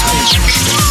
House. 0.00 0.81